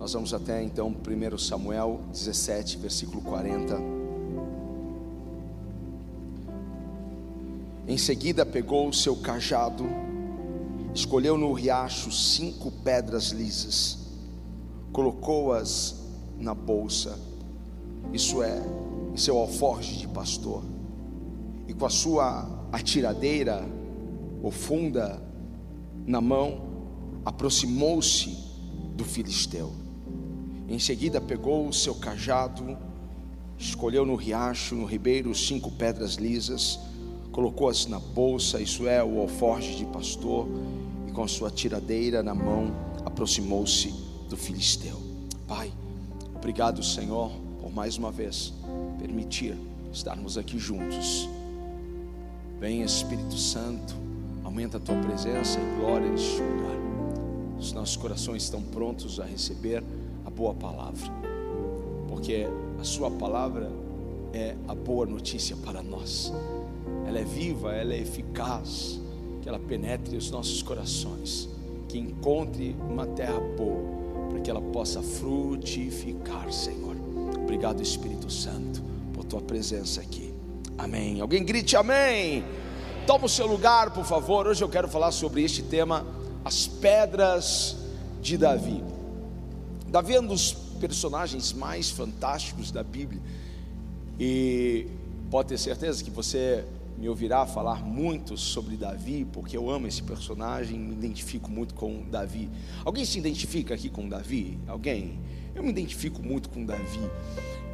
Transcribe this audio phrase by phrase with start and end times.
[0.00, 3.76] Nós vamos até então 1 Samuel 17, versículo 40.
[7.86, 9.84] Em seguida pegou o seu cajado,
[10.94, 13.98] escolheu no riacho cinco pedras lisas,
[14.90, 15.96] colocou-as
[16.38, 17.18] na bolsa,
[18.10, 18.58] isso é,
[19.12, 20.64] em seu alforje de pastor,
[21.68, 23.62] e com a sua atiradeira
[24.42, 25.22] ou funda
[26.06, 26.62] na mão,
[27.22, 28.34] aproximou-se
[28.96, 29.89] do filisteu.
[30.70, 32.78] Em seguida pegou o seu cajado,
[33.58, 36.78] escolheu no riacho, no ribeiro, cinco pedras lisas,
[37.32, 40.46] colocou-as na bolsa, isso é, o alforje de pastor,
[41.08, 42.72] e com sua tiradeira na mão,
[43.04, 43.92] aproximou-se
[44.28, 44.96] do filisteu.
[45.48, 45.72] Pai,
[46.36, 48.52] obrigado, Senhor, por mais uma vez
[48.96, 49.58] permitir
[49.92, 51.28] estarmos aqui juntos.
[52.60, 53.96] Vem Espírito Santo,
[54.44, 56.78] aumenta a tua presença e glória neste lugar.
[57.58, 59.82] Os nossos corações estão prontos a receber
[60.24, 61.10] a boa palavra,
[62.08, 62.46] porque
[62.78, 63.70] a Sua palavra
[64.32, 66.32] é a boa notícia para nós.
[67.06, 69.00] Ela é viva, ela é eficaz,
[69.42, 71.48] que ela penetre os nossos corações,
[71.88, 76.96] que encontre uma terra boa, para que ela possa frutificar, Senhor.
[77.42, 80.32] Obrigado, Espírito Santo, por tua presença aqui.
[80.78, 81.20] Amém.
[81.20, 82.44] Alguém grite amém.
[83.06, 84.46] Toma o seu lugar, por favor.
[84.46, 86.06] Hoje eu quero falar sobre este tema,
[86.44, 87.76] as pedras
[88.22, 88.89] de Davi.
[89.90, 93.20] Davi é um dos personagens mais fantásticos da Bíblia.
[94.18, 94.86] E
[95.30, 96.64] pode ter certeza que você
[96.96, 102.04] me ouvirá falar muito sobre Davi, porque eu amo esse personagem, me identifico muito com
[102.10, 102.48] Davi.
[102.84, 104.58] Alguém se identifica aqui com Davi?
[104.66, 105.18] Alguém?
[105.54, 107.00] Eu me identifico muito com Davi.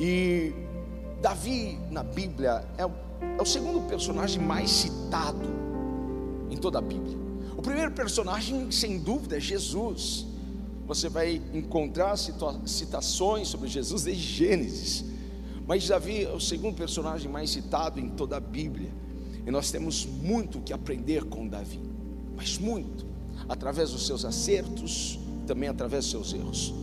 [0.01, 0.53] E
[1.21, 2.85] Davi na Bíblia é
[3.39, 5.49] é o segundo personagem mais citado
[6.51, 7.17] em toda a Bíblia.
[7.57, 10.27] O primeiro personagem, sem dúvida, é Jesus
[10.87, 15.05] você vai encontrar citações sobre Jesus desde Gênesis.
[15.67, 18.91] Mas Davi é o segundo personagem mais citado em toda a Bíblia.
[19.45, 21.81] E nós temos muito que aprender com Davi,
[22.37, 23.07] mas muito,
[23.49, 26.75] através dos seus acertos, também através dos seus erros.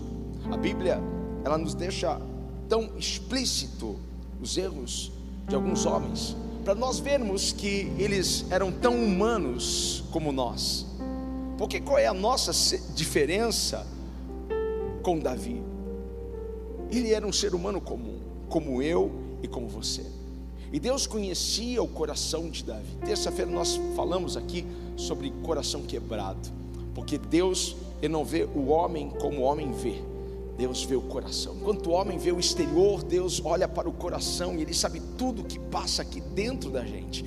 [0.52, 1.00] A Bíblia,
[1.44, 2.20] ela nos deixa
[2.68, 3.98] tão explícito
[4.42, 5.12] os erros
[5.48, 10.86] de alguns homens, para nós vermos que eles eram tão humanos como nós.
[11.58, 12.52] Porque qual é a nossa
[12.96, 13.86] diferença
[15.04, 15.62] com Davi?
[16.90, 18.18] Ele era um ser humano comum,
[18.50, 19.12] como eu
[19.44, 20.06] e como você.
[20.72, 22.98] E Deus conhecia o coração de Davi.
[23.06, 24.66] Terça-feira nós falamos aqui
[24.96, 26.50] sobre coração quebrado,
[26.96, 30.02] porque Deus ele não vê o homem como o homem vê.
[30.58, 31.56] Deus vê o coração.
[31.56, 35.44] Enquanto o homem vê o exterior, Deus olha para o coração e ele sabe tudo
[35.44, 37.26] que passa aqui dentro da gente.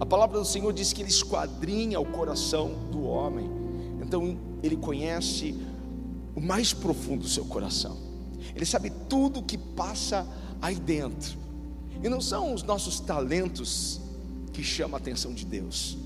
[0.00, 3.48] A palavra do Senhor diz que ele esquadrinha o coração do homem.
[4.02, 5.54] Então ele conhece
[6.34, 7.96] o mais profundo do seu coração.
[8.54, 10.26] Ele sabe tudo o que passa
[10.60, 11.38] aí dentro.
[12.02, 14.00] E não são os nossos talentos
[14.52, 15.96] que chamam a atenção de Deus.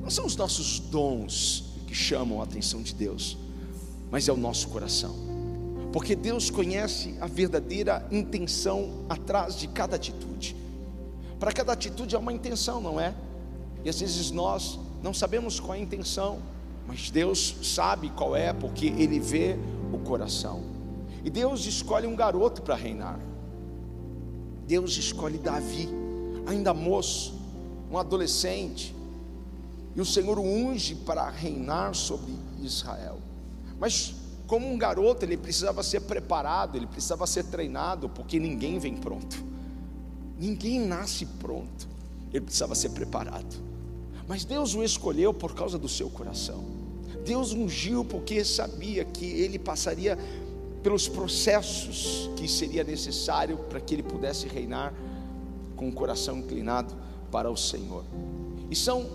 [0.00, 3.36] Não são os nossos dons que chamam a atenção de Deus,
[4.10, 5.14] mas é o nosso coração.
[5.92, 10.54] Porque Deus conhece a verdadeira intenção atrás de cada atitude.
[11.40, 13.14] Para cada atitude há uma intenção, não é?
[13.84, 16.40] E às vezes nós não sabemos qual é a intenção,
[16.86, 19.56] mas Deus sabe qual é, porque Ele vê
[19.92, 20.62] o coração.
[21.24, 23.18] E Deus escolhe um garoto para reinar.
[24.66, 25.88] Deus escolhe Davi,
[26.46, 27.34] ainda moço,
[27.90, 28.94] um adolescente.
[29.96, 33.18] E o Senhor o unge para reinar sobre Israel.
[33.80, 34.14] Mas
[34.46, 39.44] como um garoto, ele precisava ser preparado, ele precisava ser treinado, porque ninguém vem pronto.
[40.38, 41.88] Ninguém nasce pronto.
[42.32, 43.56] Ele precisava ser preparado.
[44.26, 46.77] Mas Deus o escolheu por causa do seu coração.
[47.28, 50.18] Deus ungiu porque sabia que ele passaria
[50.82, 54.94] pelos processos que seria necessário para que ele pudesse reinar
[55.76, 56.94] com o coração inclinado
[57.30, 58.02] para o Senhor.
[58.70, 59.06] E são,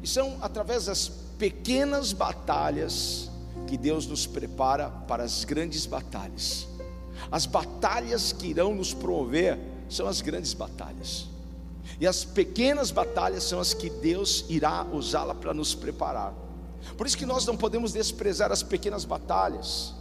[0.00, 3.28] e são através das pequenas batalhas
[3.66, 6.68] que Deus nos prepara para as grandes batalhas.
[7.28, 9.58] As batalhas que irão nos promover
[9.88, 11.26] são as grandes batalhas.
[11.98, 16.46] E as pequenas batalhas são as que Deus irá usá-la para nos preparar.
[16.96, 19.94] Por isso que nós não podemos desprezar as pequenas batalhas,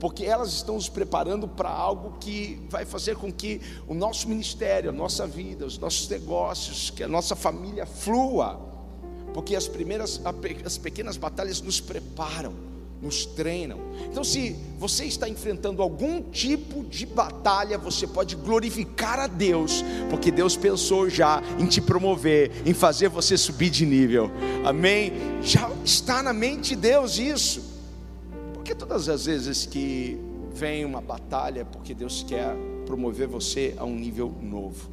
[0.00, 4.90] porque elas estão nos preparando para algo que vai fazer com que o nosso ministério,
[4.90, 8.60] a nossa vida, os nossos negócios, que a nossa família flua,
[9.32, 10.20] porque as primeiras,
[10.64, 12.71] as pequenas batalhas nos preparam
[13.02, 13.80] nos treinam.
[14.08, 20.30] Então, se você está enfrentando algum tipo de batalha, você pode glorificar a Deus, porque
[20.30, 24.30] Deus pensou já em te promover, em fazer você subir de nível.
[24.64, 25.12] Amém?
[25.42, 27.72] Já está na mente de Deus isso.
[28.54, 30.16] Porque todas as vezes que
[30.54, 32.54] vem uma batalha, é porque Deus quer
[32.86, 34.88] promover você a um nível novo.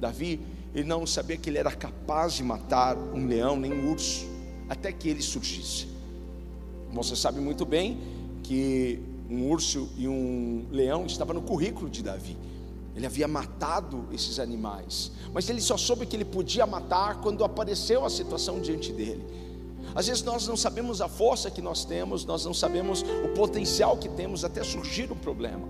[0.00, 0.40] Davi,
[0.74, 4.26] ele não sabia que ele era capaz de matar um leão nem um urso,
[4.68, 5.86] até que ele surgisse.
[6.92, 7.98] Você sabe muito bem
[8.42, 12.36] que um urso e um leão estavam no currículo de Davi.
[12.96, 18.04] Ele havia matado esses animais, mas ele só soube que ele podia matar quando apareceu
[18.04, 19.24] a situação diante dele.
[19.94, 23.96] Às vezes nós não sabemos a força que nós temos, nós não sabemos o potencial
[23.96, 25.66] que temos até surgir um problema.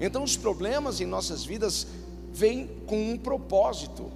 [0.00, 1.86] Então os problemas em nossas vidas
[2.32, 4.10] vêm com um propósito,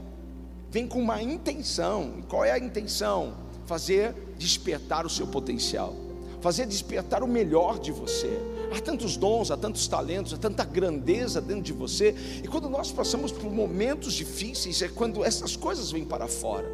[0.70, 2.14] vêm com uma intenção.
[2.18, 3.43] E qual é a intenção?
[3.66, 5.94] Fazer despertar o seu potencial,
[6.40, 8.38] fazer despertar o melhor de você.
[8.76, 12.14] Há tantos dons, há tantos talentos, há tanta grandeza dentro de você.
[12.42, 16.70] E quando nós passamos por momentos difíceis, é quando essas coisas vêm para fora.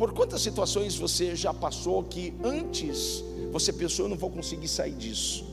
[0.00, 3.22] Por quantas situações você já passou que antes
[3.52, 5.44] você pensou, eu não vou conseguir sair disso,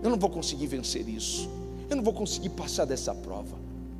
[0.00, 1.48] eu não vou conseguir vencer isso,
[1.90, 3.56] eu não vou conseguir passar dessa prova,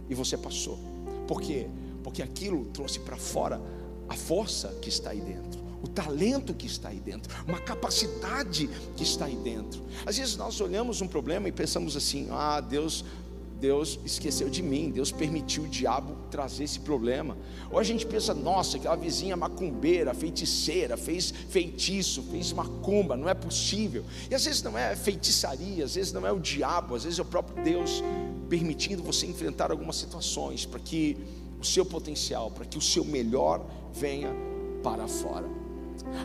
[0.09, 0.79] e você passou,
[1.27, 1.67] por quê?
[2.05, 3.61] Porque aquilo trouxe para fora
[4.09, 9.03] a força que está aí dentro, o talento que está aí dentro, uma capacidade que
[9.03, 9.83] está aí dentro.
[10.05, 13.05] Às vezes nós olhamos um problema e pensamos assim: ah, Deus
[13.61, 17.37] Deus esqueceu de mim, Deus permitiu o diabo trazer esse problema.
[17.71, 23.35] Ou a gente pensa, nossa, aquela vizinha macumbeira, feiticeira, fez feitiço, fez macumba, não é
[23.35, 24.05] possível.
[24.31, 27.23] E às vezes não é feitiçaria, às vezes não é o diabo, às vezes é
[27.23, 28.03] o próprio Deus
[28.49, 31.17] permitindo você enfrentar algumas situações para que
[31.59, 34.31] o seu potencial, para que o seu melhor venha
[34.83, 35.66] para fora.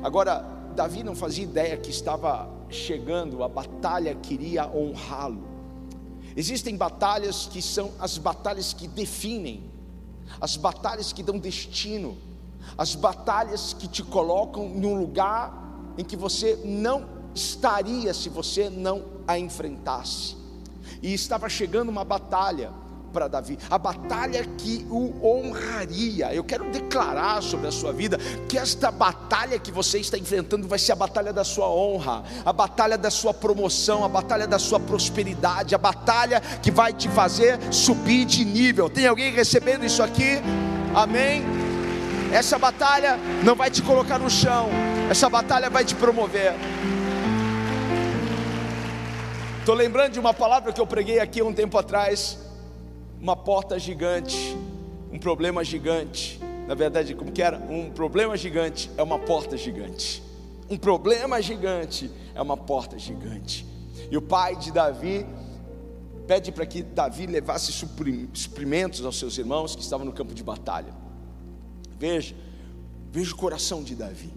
[0.03, 0.45] Agora,
[0.75, 5.43] Davi não fazia ideia que estava chegando, a batalha queria honrá-lo.
[6.35, 9.69] Existem batalhas que são as batalhas que definem,
[10.39, 12.17] as batalhas que dão destino,
[12.77, 19.03] as batalhas que te colocam num lugar em que você não estaria se você não
[19.27, 20.37] a enfrentasse.
[21.01, 22.71] E estava chegando uma batalha
[23.11, 26.33] para Davi, a batalha que o honraria.
[26.33, 28.17] Eu quero declarar sobre a sua vida
[28.47, 32.53] que esta batalha que você está enfrentando vai ser a batalha da sua honra, a
[32.53, 37.59] batalha da sua promoção, a batalha da sua prosperidade, a batalha que vai te fazer
[37.71, 38.89] subir de nível.
[38.89, 40.41] Tem alguém recebendo isso aqui?
[40.95, 41.43] Amém?
[42.31, 44.69] Essa batalha não vai te colocar no chão,
[45.09, 46.53] essa batalha vai te promover.
[49.59, 52.37] Estou lembrando de uma palavra que eu preguei aqui um tempo atrás
[53.21, 54.57] uma porta gigante,
[55.11, 56.39] um problema gigante.
[56.67, 57.57] Na verdade, como que era?
[57.57, 60.23] Um problema gigante é uma porta gigante.
[60.67, 63.65] Um problema gigante é uma porta gigante.
[64.09, 65.25] E o pai de Davi
[66.25, 70.93] pede para que Davi levasse suprimentos aos seus irmãos que estavam no campo de batalha.
[71.99, 72.35] Veja,
[73.11, 74.33] veja o coração de Davi,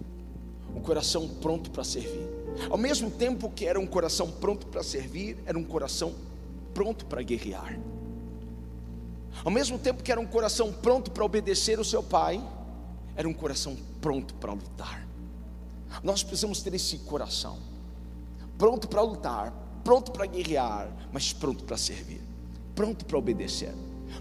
[0.75, 2.27] um coração pronto para servir.
[2.69, 6.13] Ao mesmo tempo que era um coração pronto para servir, era um coração
[6.73, 7.79] pronto para guerrear.
[9.43, 12.41] Ao mesmo tempo que era um coração pronto para obedecer o seu pai,
[13.15, 15.07] era um coração pronto para lutar.
[16.03, 17.57] Nós precisamos ter esse coração,
[18.57, 19.53] pronto para lutar,
[19.83, 22.21] pronto para guerrear, mas pronto para servir,
[22.73, 23.73] pronto para obedecer.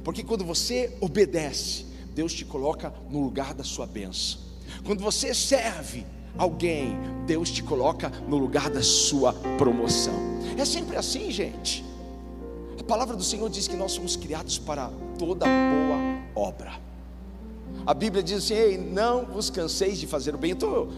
[0.03, 4.41] Porque quando você obedece, Deus te coloca no lugar da sua bênção.
[4.85, 6.07] Quando você serve
[6.37, 6.97] alguém,
[7.27, 10.15] Deus te coloca no lugar da sua promoção.
[10.57, 11.85] É sempre assim, gente.
[12.85, 16.79] A palavra do Senhor diz que nós somos criados para toda boa obra.
[17.87, 20.53] A Bíblia diz assim: Ei, não vos canseis de fazer o bem.
[20.53, 20.93] Estou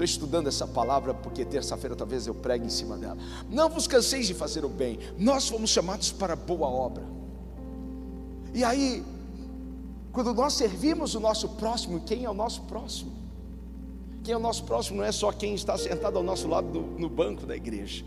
[0.00, 3.18] estudando essa palavra porque terça-feira talvez eu pregue em cima dela.
[3.50, 5.00] Não vos canseis de fazer o bem.
[5.18, 7.02] Nós fomos chamados para boa obra.
[8.54, 9.04] E aí,
[10.12, 13.10] quando nós servimos o nosso próximo, quem é o nosso próximo?
[14.22, 16.80] Quem é o nosso próximo não é só quem está sentado ao nosso lado do,
[16.80, 18.04] no banco da igreja.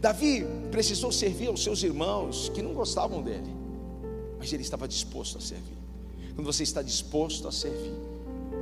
[0.00, 3.54] Davi precisou servir aos seus irmãos que não gostavam dele,
[4.38, 5.78] mas ele estava disposto a servir.
[6.34, 7.94] Quando você está disposto a servir,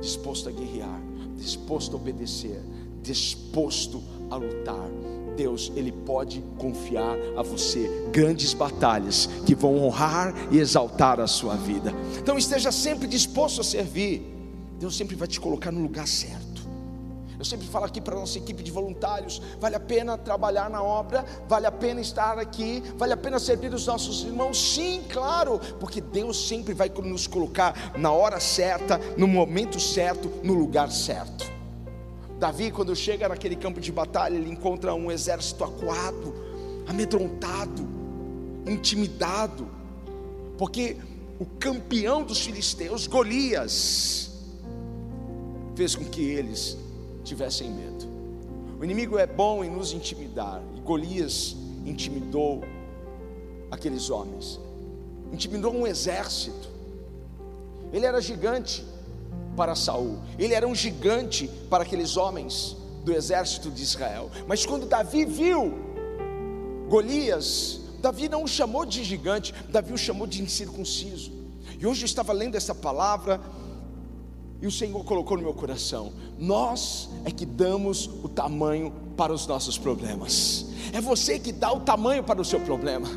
[0.01, 1.01] disposto a guerrear,
[1.37, 2.61] disposto a obedecer,
[3.01, 4.89] disposto a lutar,
[5.35, 11.55] Deus, Ele pode confiar a você grandes batalhas que vão honrar e exaltar a sua
[11.55, 11.93] vida.
[12.19, 14.21] Então esteja sempre disposto a servir.
[14.79, 16.50] Deus sempre vai te colocar no lugar certo.
[17.41, 20.83] Eu sempre falo aqui para a nossa equipe de voluntários: vale a pena trabalhar na
[20.83, 24.75] obra, vale a pena estar aqui, vale a pena servir os nossos irmãos?
[24.75, 30.53] Sim, claro, porque Deus sempre vai nos colocar na hora certa, no momento certo, no
[30.53, 31.51] lugar certo.
[32.37, 36.35] Davi, quando chega naquele campo de batalha, ele encontra um exército acuado,
[36.85, 37.89] amedrontado,
[38.67, 39.67] intimidado,
[40.59, 40.95] porque
[41.39, 44.29] o campeão dos filisteus, Golias,
[45.75, 46.77] fez com que eles
[47.23, 48.05] tivessem medo.
[48.79, 52.63] O inimigo é bom em nos intimidar, e Golias intimidou
[53.69, 54.59] aqueles homens,
[55.31, 56.69] intimidou um exército.
[57.93, 58.83] Ele era gigante
[59.55, 64.29] para Saul, ele era um gigante para aqueles homens do exército de Israel.
[64.47, 65.73] Mas quando Davi viu
[66.89, 71.31] Golias, Davi não o chamou de gigante, Davi o chamou de incircunciso.
[71.79, 73.39] E hoje eu estava lendo essa palavra
[74.61, 79.45] e o Senhor colocou no meu coração: nós é que damos o tamanho para os
[79.45, 83.07] nossos problemas, é você que dá o tamanho para o seu problema.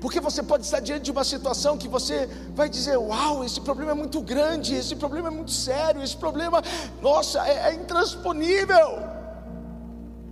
[0.00, 3.90] Porque você pode estar diante de uma situação que você vai dizer: Uau, esse problema
[3.90, 6.62] é muito grande, esse problema é muito sério, esse problema,
[7.02, 9.02] nossa, é, é intransponível.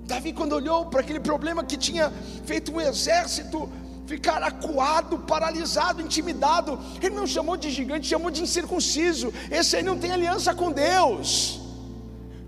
[0.07, 2.11] Davi, quando olhou para aquele problema que tinha
[2.47, 3.69] feito um exército
[4.07, 9.35] ficar acuado, paralisado, intimidado, ele não chamou de gigante, chamou de incircunciso.
[9.51, 11.68] Esse aí não tem aliança com Deus.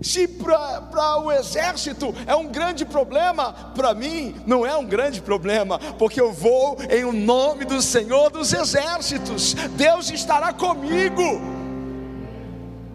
[0.01, 5.77] Se para o exército é um grande problema, para mim não é um grande problema,
[5.99, 11.21] porque eu vou em o nome do Senhor dos exércitos, Deus estará comigo.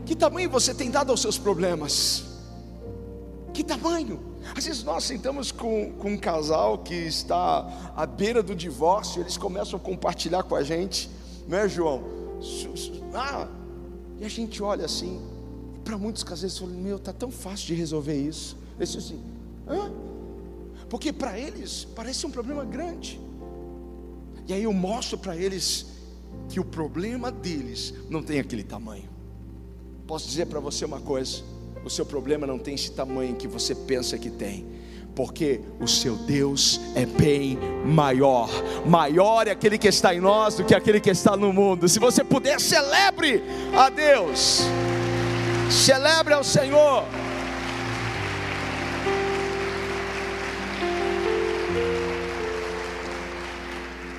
[0.04, 2.25] Que tamanho você tem dado aos seus problemas?
[3.54, 4.20] Que tamanho?
[4.56, 9.36] Às vezes nós sentamos com, com um casal que está à beira do divórcio, eles
[9.36, 11.08] começam a compartilhar com a gente,
[11.46, 12.02] não é, João?
[13.14, 13.46] Ah,
[14.18, 15.20] e a gente olha assim,
[15.87, 18.59] para muitos casais, falam: Meu, está tão fácil de resolver isso.
[18.76, 19.21] Eles assim,
[19.69, 19.90] hã?
[20.90, 23.21] Porque para eles parece um problema grande.
[24.49, 25.87] E aí eu mostro para eles
[26.49, 29.09] que o problema deles não tem aquele tamanho.
[30.07, 31.43] Posso dizer para você uma coisa:
[31.85, 34.66] o seu problema não tem esse tamanho que você pensa que tem.
[35.14, 38.50] Porque o seu Deus é bem maior,
[38.85, 41.88] maior é aquele que está em nós do que aquele que está no mundo.
[41.88, 43.43] Se você puder, celebre
[43.75, 44.61] a Deus.
[45.70, 47.04] Celebre ao Senhor.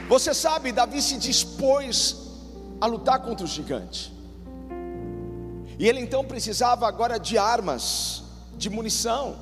[0.08, 2.16] Você sabe, Davi se dispôs
[2.80, 4.14] a lutar contra o gigante.
[5.80, 8.24] E ele então precisava agora de armas,
[8.56, 9.36] de munição.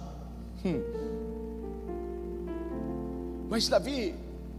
[0.65, 0.81] Hum.
[3.50, 4.15] Mas Davi,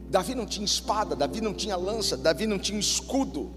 [0.08, 3.50] Davi não tinha espada, Davi não tinha lança, Davi não tinha escudo.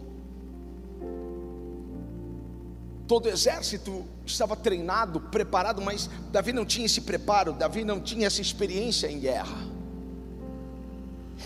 [3.09, 8.27] Todo o exército estava treinado, preparado, mas Davi não tinha esse preparo, Davi não tinha
[8.27, 9.57] essa experiência em guerra.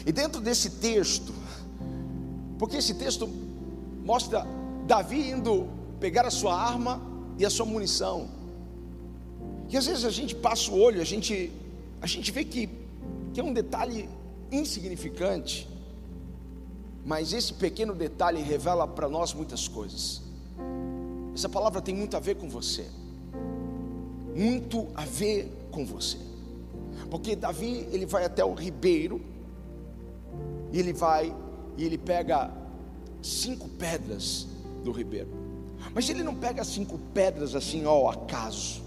[0.05, 1.33] E dentro desse texto,
[2.59, 3.29] porque esse texto
[4.03, 4.45] mostra
[4.85, 5.69] Davi indo
[6.01, 7.01] pegar a sua arma
[7.37, 8.27] e a sua munição.
[9.69, 11.49] E às vezes a gente passa o olho, a gente,
[12.01, 12.69] a gente vê que,
[13.33, 14.09] que é um detalhe
[14.51, 15.65] insignificante,
[17.05, 20.22] mas esse pequeno detalhe revela para nós muitas coisas.
[21.33, 22.85] Essa palavra tem muito a ver com você.
[24.35, 26.17] Muito a ver com você.
[27.09, 29.21] Porque Davi, ele vai até o ribeiro,
[30.71, 31.33] e ele vai
[31.77, 32.51] e ele pega
[33.21, 34.47] cinco pedras
[34.83, 35.29] do ribeiro.
[35.93, 38.81] Mas ele não pega cinco pedras assim ao acaso.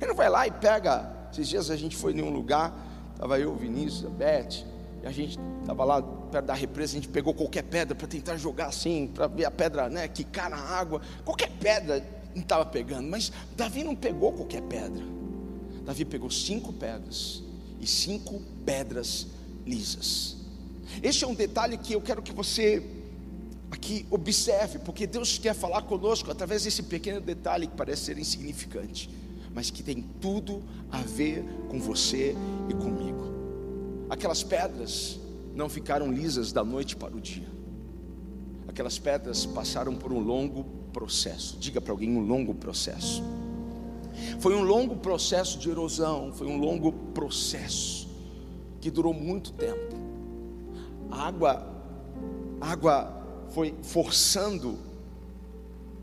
[0.00, 1.28] Ele não vai lá e pega.
[1.32, 2.72] Esses dias a gente foi em um lugar,
[3.12, 4.64] estava eu, Vinícius, a Beth,
[5.06, 8.66] a gente estava lá perto da represa, a gente pegou qualquer pedra para tentar jogar
[8.66, 11.00] assim, para ver a pedra né, quicar na água.
[11.24, 15.02] Qualquer pedra não estava pegando, mas Davi não pegou qualquer pedra.
[15.84, 17.42] Davi pegou cinco pedras
[17.80, 19.28] e cinco pedras
[19.64, 20.36] lisas.
[21.02, 22.82] Este é um detalhe que eu quero que você
[23.70, 29.08] aqui observe, porque Deus quer falar conosco através desse pequeno detalhe que parece ser insignificante,
[29.54, 32.34] mas que tem tudo a ver com você
[32.68, 33.35] e comigo.
[34.08, 35.18] Aquelas pedras
[35.54, 37.48] não ficaram lisas da noite para o dia.
[38.68, 41.56] Aquelas pedras passaram por um longo processo.
[41.58, 43.22] Diga para alguém um longo processo.
[44.38, 48.08] Foi um longo processo de erosão, foi um longo processo
[48.80, 49.96] que durou muito tempo.
[51.10, 51.66] A água,
[52.60, 54.78] a água foi forçando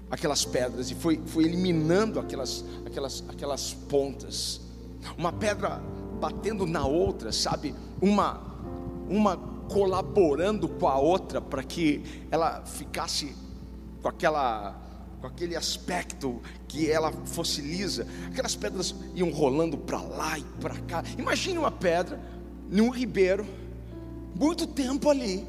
[0.09, 4.61] aquelas pedras e foi, foi eliminando aquelas, aquelas, aquelas pontas.
[5.17, 5.81] Uma pedra
[6.19, 7.75] batendo na outra, sabe?
[8.03, 8.53] Uma
[9.09, 9.37] uma
[9.69, 13.35] colaborando com a outra para que ela ficasse
[14.01, 14.79] com aquela
[15.21, 18.05] com aquele aspecto que ela fosse lisa.
[18.27, 21.01] Aquelas pedras iam rolando para lá e para cá.
[21.17, 22.19] Imagine uma pedra
[22.69, 23.45] num ribeiro,
[24.35, 25.47] muito tempo ali.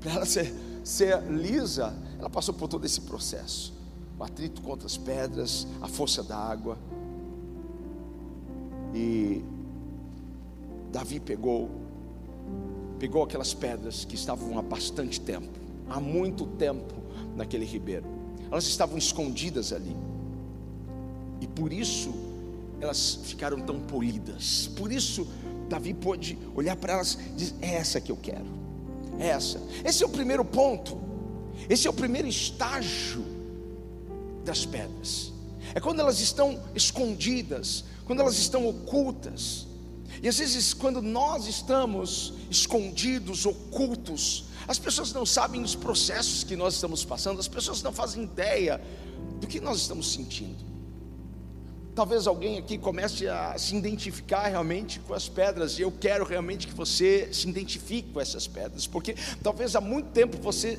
[0.00, 0.52] Para ela ser,
[0.82, 3.72] ser lisa, ela passou por todo esse processo.
[4.18, 6.76] O atrito contra as pedras, a força da água.
[8.92, 9.44] E
[10.98, 11.70] Davi pegou
[12.98, 15.56] pegou aquelas pedras que estavam há bastante tempo,
[15.88, 16.92] há muito tempo
[17.36, 18.04] naquele ribeiro.
[18.50, 19.96] Elas estavam escondidas ali.
[21.40, 22.12] E por isso
[22.80, 24.72] elas ficaram tão polidas.
[24.76, 25.24] Por isso
[25.68, 28.48] Davi pôde olhar para elas e dizer: é essa que eu quero,
[29.20, 29.62] é essa.
[29.84, 30.98] Esse é o primeiro ponto,
[31.70, 33.24] esse é o primeiro estágio
[34.44, 35.32] das pedras.
[35.76, 39.67] É quando elas estão escondidas, quando elas estão ocultas.
[40.22, 46.56] E às vezes, quando nós estamos escondidos, ocultos, as pessoas não sabem os processos que
[46.56, 48.80] nós estamos passando, as pessoas não fazem ideia
[49.40, 50.68] do que nós estamos sentindo.
[51.94, 56.66] Talvez alguém aqui comece a se identificar realmente com as pedras, e eu quero realmente
[56.66, 60.78] que você se identifique com essas pedras, porque talvez há muito tempo você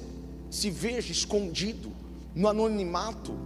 [0.50, 1.92] se veja escondido
[2.34, 3.38] no anonimato,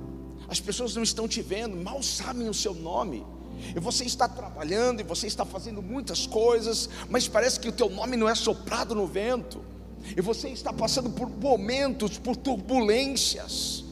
[0.48, 3.26] as pessoas não estão te vendo, mal sabem o seu nome.
[3.76, 7.90] E você está trabalhando e você está fazendo muitas coisas, mas parece que o teu
[7.90, 9.74] nome não é soprado no vento
[10.16, 13.84] e você está passando por momentos, por turbulências,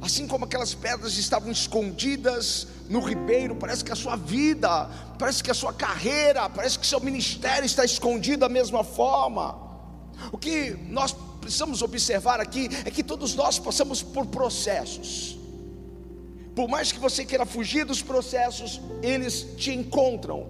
[0.00, 5.50] assim como aquelas pedras estavam escondidas no ribeiro, parece que a sua vida, parece que
[5.50, 9.70] a sua carreira, parece que seu ministério está escondido da mesma forma.
[10.32, 15.39] O que nós precisamos observar aqui é que todos nós passamos por processos.
[16.60, 20.46] Por mais que você queira fugir dos processos, eles te encontram.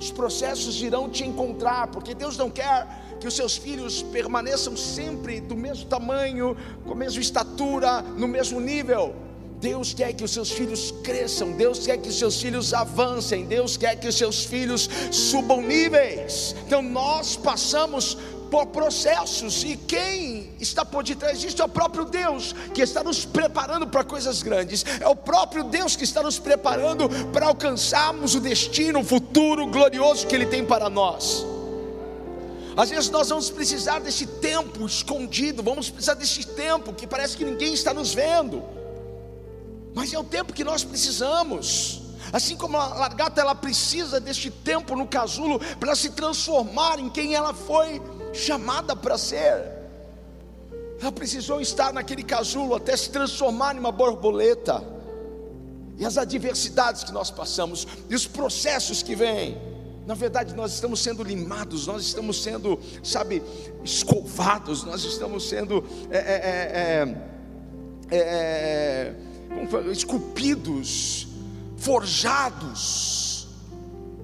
[0.00, 2.86] Os processos irão te encontrar, porque Deus não quer
[3.20, 8.58] que os seus filhos permaneçam sempre do mesmo tamanho, com a mesma estatura, no mesmo
[8.58, 9.14] nível.
[9.60, 13.76] Deus quer que os seus filhos cresçam, Deus quer que os seus filhos avancem, Deus
[13.76, 16.56] quer que os seus filhos subam níveis.
[16.66, 18.16] Então nós passamos
[18.50, 23.24] por processos, e quem está por detrás disso é o próprio Deus, que está nos
[23.24, 28.40] preparando para coisas grandes, é o próprio Deus que está nos preparando para alcançarmos o
[28.40, 31.44] destino, o futuro glorioso que Ele tem para nós.
[32.76, 37.44] Às vezes nós vamos precisar desse tempo escondido, vamos precisar desse tempo que parece que
[37.44, 38.62] ninguém está nos vendo,
[39.94, 42.02] mas é o tempo que nós precisamos.
[42.32, 47.34] Assim como a largata ela precisa deste tempo no casulo para se transformar em quem
[47.34, 48.00] ela foi
[48.32, 49.78] chamada para ser.
[51.00, 54.82] Ela precisou estar naquele casulo até se transformar em uma borboleta.
[55.96, 59.58] E as adversidades que nós passamos, e os processos que vêm.
[60.06, 63.42] Na verdade, nós estamos sendo limados, nós estamos sendo, sabe,
[63.84, 71.28] escovados, nós estamos sendo é, é, é, é esculpidos,
[71.76, 73.48] forjados.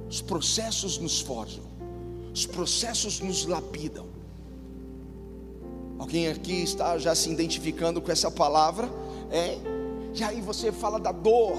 [0.09, 1.65] Os processos nos forjam,
[2.35, 4.07] os processos nos lapidam.
[5.99, 8.91] Alguém aqui está já se identificando com essa palavra?
[9.31, 9.57] É?
[10.15, 11.57] E aí você fala da dor,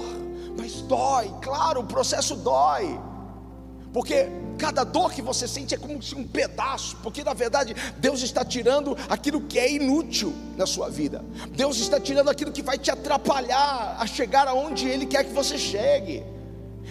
[0.56, 2.96] mas dói, claro, o processo dói
[3.96, 8.20] porque cada dor que você sente é como se um pedaço, porque na verdade Deus
[8.20, 12.76] está tirando aquilo que é inútil na sua vida, Deus está tirando aquilo que vai
[12.76, 16.22] te atrapalhar a chegar aonde Ele quer que você chegue.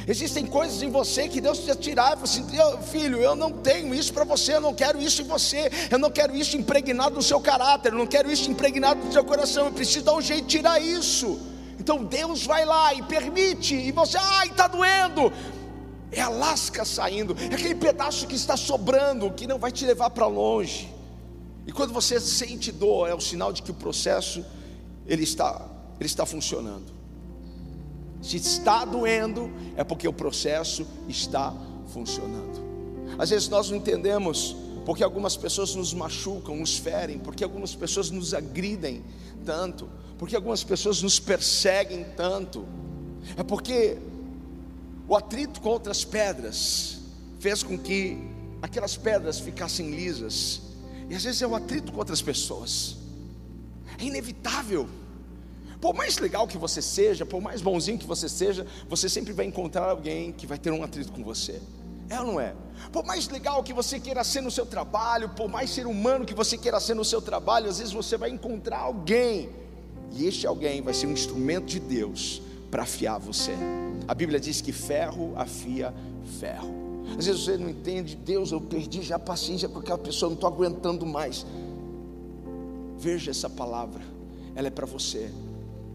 [0.07, 2.17] Existem coisas em você que Deus precisa tirar.
[2.21, 2.45] Assim,
[2.91, 6.11] filho, eu não tenho isso para você, eu não quero isso em você, eu não
[6.11, 9.71] quero isso impregnado no seu caráter, eu não quero isso impregnado no seu coração, eu
[9.71, 11.39] preciso dar um jeito de tirar isso.
[11.79, 15.31] Então Deus vai lá e permite, e você, ai, está doendo
[16.11, 20.09] é a lasca saindo, é aquele pedaço que está sobrando, que não vai te levar
[20.09, 20.89] para longe.
[21.67, 24.45] E quando você sente dor, é o sinal de que o processo
[25.05, 25.67] ele está,
[25.99, 26.94] ele está funcionando.
[28.25, 31.53] Se está doendo, é porque o processo está
[31.93, 32.59] funcionando.
[33.19, 38.09] Às vezes nós não entendemos porque algumas pessoas nos machucam, nos ferem, porque algumas pessoas
[38.09, 39.03] nos agridem
[39.45, 42.65] tanto, porque algumas pessoas nos perseguem tanto.
[43.37, 43.99] É porque
[45.07, 47.01] o atrito com outras pedras
[47.39, 48.17] fez com que
[48.59, 50.61] aquelas pedras ficassem lisas.
[51.11, 52.97] E às vezes é o atrito com outras pessoas.
[53.99, 54.89] É inevitável.
[55.85, 59.45] Por mais legal que você seja, por mais bonzinho que você seja, você sempre vai
[59.45, 61.61] encontrar alguém que vai ter um atrito com você.
[62.09, 62.55] É ou não é?
[62.91, 66.33] Por mais legal que você queira ser no seu trabalho, por mais ser humano que
[66.33, 69.51] você queira ser no seu trabalho, às vezes você vai encontrar alguém,
[70.11, 73.53] e este alguém vai ser um instrumento de Deus para afiar você.
[74.07, 75.93] A Bíblia diz que ferro afia
[76.39, 76.73] ferro.
[77.15, 80.35] Às vezes você não entende, Deus, eu perdi já a paciência com aquela pessoa, não
[80.35, 81.45] estou aguentando mais.
[82.97, 84.01] Veja essa palavra,
[84.55, 85.29] ela é para você.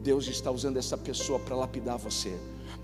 [0.02, 2.32] Deus está usando essa pessoa para lapidar você.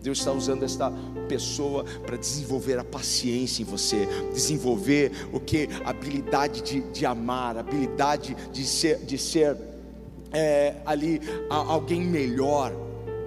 [0.02, 0.92] Deus está usando esta
[1.28, 5.68] pessoa para desenvolver a paciência em você, desenvolver o que?
[5.84, 9.56] A habilidade de, de amar, a habilidade de ser, de ser
[10.32, 12.72] é, ali alguém melhor.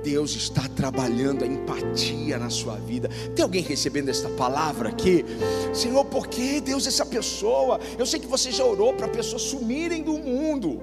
[0.02, 3.10] Deus está trabalhando a empatia na sua vida.
[3.36, 5.25] Tem alguém recebendo esta palavra aqui?
[5.73, 7.80] Senhor, por que Deus essa pessoa?
[7.97, 10.82] Eu sei que você já orou para pessoas sumirem do mundo.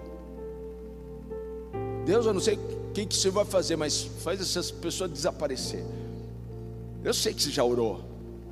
[2.05, 2.59] Deus, eu não sei
[2.97, 5.85] que, que você vai fazer, mas faz essas pessoas desaparecer.
[7.05, 8.03] Eu sei que você já orou.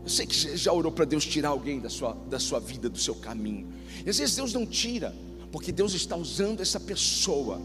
[0.03, 2.91] Eu sei que você já orou para Deus tirar alguém da sua, da sua vida,
[2.91, 3.67] do seu caminho.
[4.05, 5.15] E às vezes Deus não tira,
[5.51, 7.59] porque Deus está usando essa pessoa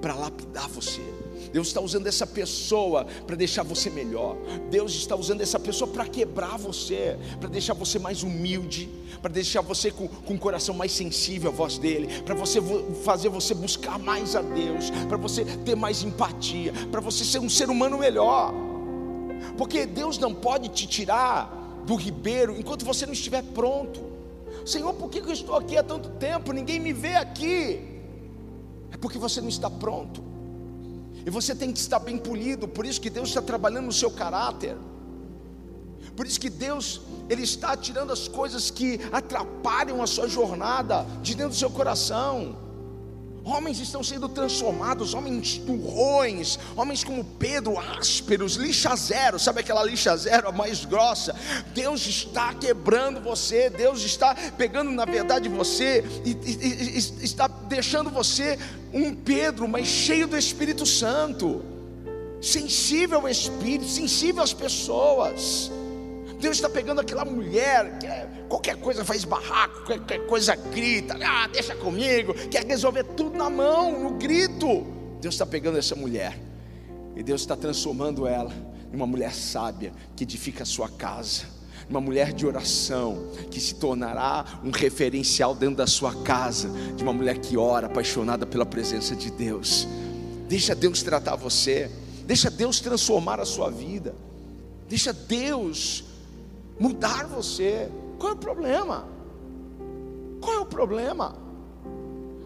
[0.00, 1.02] para lapidar você.
[1.52, 4.36] Deus está usando essa pessoa para deixar você melhor.
[4.70, 8.88] Deus está usando essa pessoa para quebrar você, para deixar você mais humilde,
[9.20, 12.60] para deixar você com, com o coração mais sensível à voz dele, para você
[13.04, 17.48] fazer você buscar mais a Deus, para você ter mais empatia, para você ser um
[17.48, 18.54] ser humano melhor.
[19.56, 24.00] Porque Deus não pode te tirar do ribeiro enquanto você não estiver pronto.
[24.64, 26.52] Senhor, por que eu estou aqui há tanto tempo?
[26.52, 27.89] Ninguém me vê aqui.
[28.90, 30.22] É porque você não está pronto.
[31.24, 34.10] E você tem que estar bem polido, por isso que Deus está trabalhando no seu
[34.10, 34.76] caráter.
[36.16, 41.34] Por isso que Deus, Ele está tirando as coisas que atrapalham a sua jornada de
[41.34, 42.56] dentro do seu coração.
[43.50, 50.16] Homens estão sendo transformados, homens turrões, homens como Pedro, ásperos, lixa zero, sabe aquela lixa
[50.16, 51.34] zero, a mais grossa?
[51.74, 58.08] Deus está quebrando você, Deus está pegando na verdade você e, e, e está deixando
[58.08, 58.56] você
[58.92, 61.64] um Pedro, mas cheio do Espírito Santo,
[62.40, 65.72] sensível ao Espírito, sensível às pessoas.
[66.40, 71.46] Deus está pegando aquela mulher que é, qualquer coisa faz barraco, qualquer coisa grita, ah,
[71.46, 74.86] deixa comigo, quer resolver tudo na mão, no grito.
[75.20, 76.38] Deus está pegando essa mulher
[77.14, 78.52] e Deus está transformando ela
[78.92, 83.74] em uma mulher sábia que edifica a sua casa uma mulher de oração, que se
[83.74, 89.16] tornará um referencial dentro da sua casa, de uma mulher que ora, apaixonada pela presença
[89.16, 89.88] de Deus.
[90.48, 91.90] Deixa Deus tratar você,
[92.24, 94.14] deixa Deus transformar a sua vida,
[94.88, 96.04] deixa Deus
[96.80, 97.90] mudar você.
[98.18, 99.06] Qual é o problema?
[100.40, 101.36] Qual é o problema?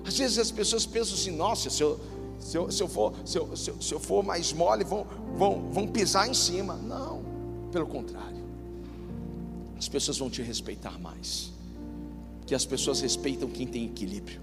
[0.04, 2.00] Às vezes as pessoas pensam assim: nossa, se eu,
[2.40, 5.06] se eu, se eu, for, se eu, se eu, se eu for mais mole, vão,
[5.36, 6.74] vão, vão pisar em cima.
[6.74, 7.22] Não,
[7.70, 8.42] pelo contrário,
[9.78, 11.52] as pessoas vão te respeitar mais.
[12.44, 14.42] Que as pessoas respeitam quem tem equilíbrio,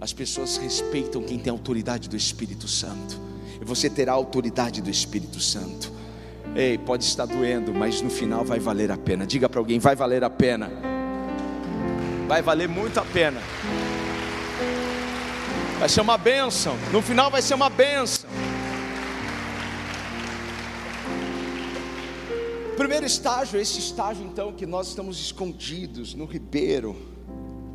[0.00, 3.20] as pessoas respeitam quem tem autoridade do Espírito Santo,
[3.60, 5.95] e você terá a autoridade do Espírito Santo.
[6.56, 9.26] Ei, pode estar doendo, mas no final vai valer a pena.
[9.26, 10.70] Diga para alguém: vai valer a pena.
[12.26, 13.38] Vai valer muito a pena.
[15.78, 16.74] Vai ser uma bênção.
[16.90, 18.30] No final vai ser uma bênção.
[22.74, 26.96] Primeiro estágio, esse estágio então que nós estamos escondidos no ribeiro,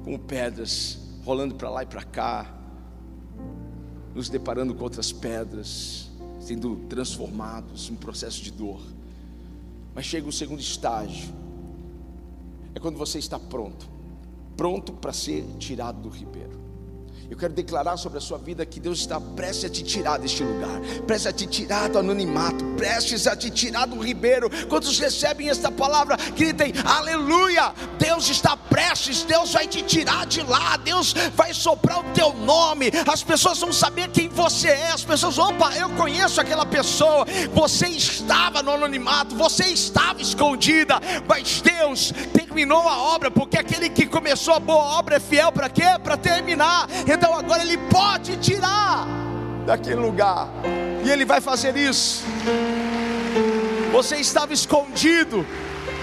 [0.04, 2.52] com pedras rolando para lá e para cá,
[4.16, 6.11] nos deparando com outras pedras
[6.42, 8.82] sendo transformados em processo de dor.
[9.94, 11.34] Mas chega o segundo estágio,
[12.74, 13.88] é quando você está pronto,
[14.56, 16.61] pronto para ser tirado do ribeiro.
[17.32, 20.44] Eu quero declarar sobre a sua vida que Deus está prestes a te tirar deste
[20.44, 24.50] lugar, prestes a te tirar do anonimato, prestes a te tirar do ribeiro.
[24.68, 27.74] Quantos recebem esta palavra, gritem aleluia!
[27.98, 32.92] Deus está prestes, Deus vai te tirar de lá, Deus vai soprar o teu nome,
[33.10, 37.88] as pessoas vão saber quem você é, as pessoas, opa, eu conheço aquela pessoa, você
[37.88, 44.54] estava no anonimato, você estava escondida, mas Deus terminou a obra, porque aquele que começou
[44.54, 45.98] a boa obra é fiel para quê?
[46.04, 46.90] Para terminar.
[47.08, 49.08] Então agora ele pode tirar
[49.66, 50.50] daquele lugar.
[51.06, 52.24] E ele vai fazer isso.
[53.92, 55.46] Você estava escondido,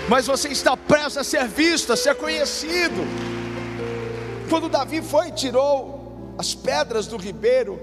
[0.09, 3.03] mas você está prestes a ser visto, a ser conhecido.
[4.49, 7.81] Quando Davi foi e tirou as pedras do ribeiro,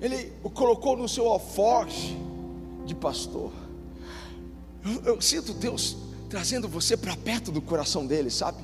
[0.00, 2.16] ele o colocou no seu alforje
[2.84, 3.52] de pastor.
[4.84, 5.96] Eu, eu sinto Deus
[6.28, 8.58] trazendo você para perto do coração dele, sabe?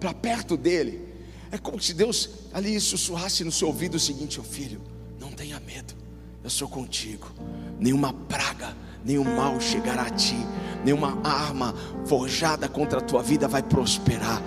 [0.00, 1.11] Para perto dele.
[1.52, 4.80] É como se Deus ali sussurrasse no seu ouvido o seguinte: oh, filho,
[5.20, 5.94] não tenha medo,
[6.42, 7.30] eu sou contigo.
[7.78, 10.38] Nenhuma praga, nenhum mal chegará a ti,
[10.82, 11.74] nenhuma arma
[12.06, 14.42] forjada contra a tua vida vai prosperar.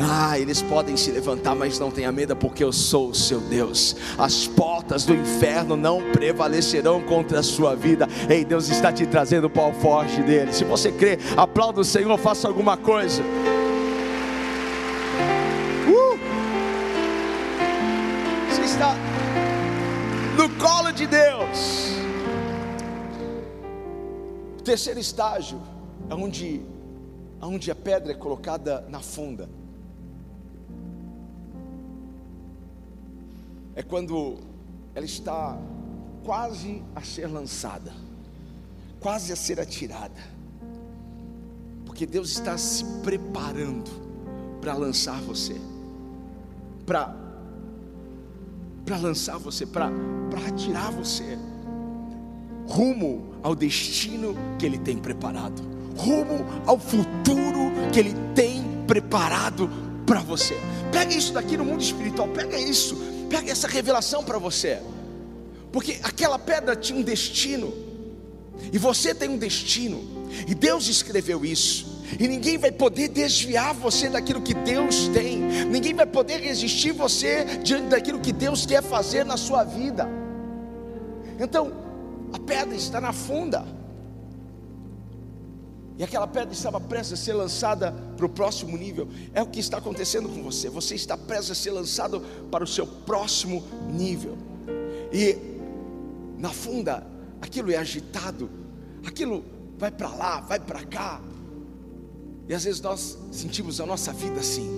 [0.00, 3.94] Ah, eles podem se levantar, mas não tenha medo, porque eu sou o seu Deus.
[4.18, 8.08] As portas do inferno não prevalecerão contra a sua vida.
[8.28, 10.52] Ei, Deus está te trazendo o pau forte dele.
[10.52, 13.22] Se você crê, aplauda o Senhor, faça alguma coisa.
[24.68, 25.58] Terceiro estágio
[26.10, 26.60] é onde,
[27.40, 29.48] onde a pedra é colocada na funda.
[33.74, 34.36] É quando
[34.94, 35.58] ela está
[36.22, 37.94] quase a ser lançada,
[39.00, 40.20] quase a ser atirada,
[41.86, 43.90] porque Deus está se preparando
[44.60, 45.58] para lançar você,
[46.84, 47.16] para
[48.84, 49.90] para lançar você, para
[50.46, 51.38] atirar você
[52.68, 55.62] rumo ao destino que Ele tem preparado,
[55.96, 59.70] rumo ao futuro que Ele tem preparado
[60.06, 60.56] para você.
[60.92, 62.96] Pega isso daqui no mundo espiritual, pega isso,
[63.28, 64.80] pega essa revelação para você,
[65.72, 67.72] porque aquela pedra tinha um destino,
[68.72, 70.02] e você tem um destino,
[70.46, 71.98] e Deus escreveu isso.
[72.18, 75.40] E ninguém vai poder desviar você daquilo que Deus tem.
[75.66, 80.08] Ninguém vai poder resistir você diante daquilo que Deus quer fazer na sua vida.
[81.38, 81.70] Então,
[82.32, 83.64] a pedra está na funda.
[85.98, 89.08] E aquela pedra estava prestes a ser lançada para o próximo nível.
[89.34, 90.70] É o que está acontecendo com você.
[90.70, 94.38] Você está prestes a ser lançado para o seu próximo nível.
[95.12, 95.36] E
[96.38, 97.04] na funda,
[97.40, 98.48] aquilo é agitado.
[99.04, 99.44] Aquilo
[99.76, 101.20] vai para lá, vai para cá.
[102.48, 104.70] E às vezes nós sentimos a nossa vida assim.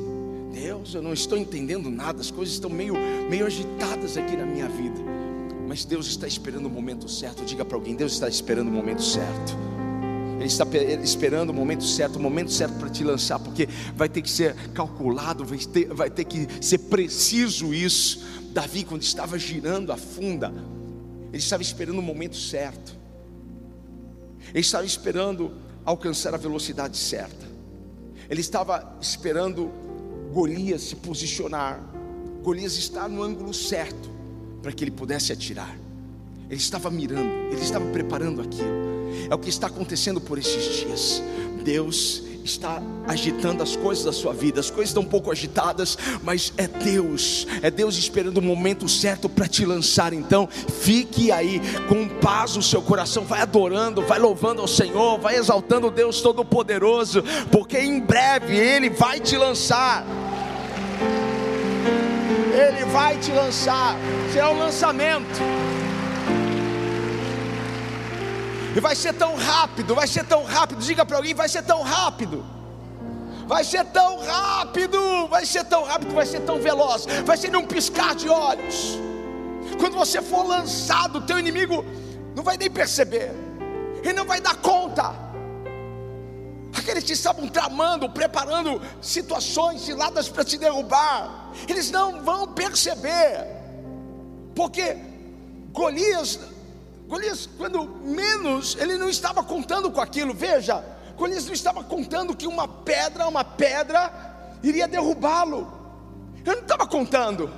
[0.52, 2.94] Deus, eu não estou entendendo nada, as coisas estão meio,
[3.28, 5.19] meio agitadas aqui na minha vida.
[5.70, 7.44] Mas Deus está esperando o momento certo.
[7.44, 9.56] Diga para alguém: Deus está esperando o momento certo.
[10.34, 10.66] Ele está
[11.00, 14.56] esperando o momento certo, o momento certo para te lançar, porque vai ter que ser
[14.72, 18.26] calculado, vai ter, vai ter que ser preciso isso.
[18.52, 20.52] Davi, quando estava girando a funda,
[21.28, 22.96] ele estava esperando o momento certo,
[24.48, 25.52] ele estava esperando
[25.84, 27.46] alcançar a velocidade certa,
[28.28, 29.70] ele estava esperando
[30.32, 31.80] Golias se posicionar,
[32.42, 34.19] Golias estar no ângulo certo
[34.62, 35.76] para que ele pudesse atirar.
[36.48, 38.90] Ele estava mirando, ele estava preparando aquilo.
[39.30, 41.22] É o que está acontecendo por esses dias.
[41.62, 44.60] Deus está agitando as coisas da sua vida.
[44.60, 49.28] As coisas estão um pouco agitadas, mas é Deus, é Deus esperando o momento certo
[49.28, 50.12] para te lançar.
[50.12, 55.36] Então, fique aí com paz no seu coração, vai adorando, vai louvando ao Senhor, vai
[55.36, 60.04] exaltando o Deus Todo-Poderoso, porque em breve Ele vai te lançar.
[62.60, 63.94] Ele vai te lançar.
[64.32, 65.40] Será um lançamento.
[68.76, 70.80] E vai ser tão rápido, vai ser tão rápido.
[70.80, 72.44] Diga para alguém, vai ser tão rápido.
[73.46, 77.66] Vai ser tão rápido, vai ser tão rápido, vai ser tão veloz, vai ser num
[77.66, 78.96] piscar de olhos.
[79.76, 81.84] Quando você for lançado, teu inimigo
[82.36, 83.32] não vai nem perceber,
[84.04, 85.29] ele não vai dar conta.
[86.76, 93.46] Aqueles que estavam tramando, preparando situações ciladas para te derrubar, eles não vão perceber,
[94.54, 94.96] porque
[95.72, 96.38] Golias
[97.10, 100.32] Golias, quando menos, ele não estava contando com aquilo.
[100.32, 100.84] Veja,
[101.16, 104.12] Golias não estava contando que uma pedra, uma pedra,
[104.62, 105.66] iria derrubá-lo.
[106.36, 107.52] Ele não estava contando.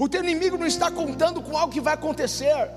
[0.00, 2.68] O teu inimigo não está contando com algo que vai acontecer.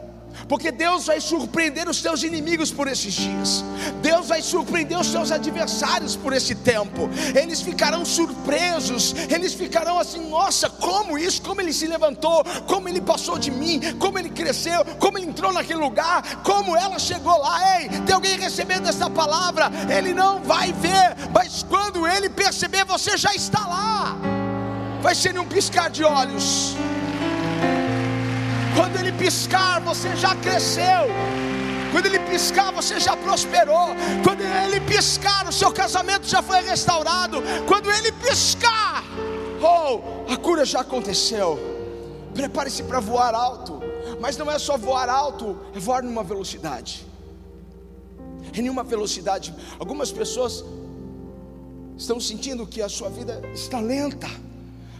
[0.47, 3.63] Porque Deus vai surpreender os teus inimigos por esses dias.
[4.01, 7.09] Deus vai surpreender os teus adversários por esse tempo.
[7.35, 9.13] Eles ficarão surpresos.
[9.29, 11.41] Eles ficarão assim: nossa, como isso?
[11.41, 12.43] Como ele se levantou?
[12.67, 13.79] Como ele passou de mim?
[13.99, 14.83] Como ele cresceu?
[14.99, 16.41] Como ele entrou naquele lugar?
[16.43, 17.79] Como ela chegou lá?
[17.79, 19.69] Ei, tem alguém recebendo essa palavra?
[19.95, 24.17] Ele não vai ver, mas quando ele perceber, você já está lá.
[25.01, 26.75] Vai ser um piscar de olhos.
[28.75, 31.07] Quando ele piscar, você já cresceu.
[31.91, 33.89] Quando ele piscar, você já prosperou.
[34.23, 37.37] Quando ele piscar, o seu casamento já foi restaurado.
[37.67, 39.03] Quando ele piscar,
[39.61, 41.59] oh, a cura já aconteceu.
[42.33, 43.81] Prepare-se para voar alto.
[44.19, 47.05] Mas não é só voar alto, é voar numa velocidade.
[48.53, 49.53] Em nenhuma velocidade.
[49.79, 50.63] Algumas pessoas
[51.97, 54.29] estão sentindo que a sua vida está lenta.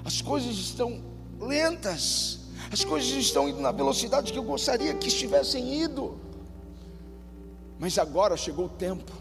[0.04, 1.04] As coisas estão
[1.40, 2.39] lentas.
[2.72, 6.18] As coisas estão indo na velocidade que eu gostaria que estivessem indo.
[7.80, 9.12] Mas agora chegou o tempo.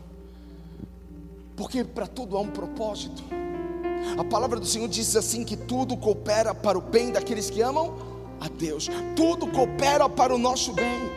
[1.57, 3.23] Porque para tudo há um propósito.
[4.19, 7.97] A palavra do Senhor diz assim que tudo coopera para o bem daqueles que amam
[8.41, 8.89] a Deus.
[9.17, 11.11] Tudo coopera para o nosso bem.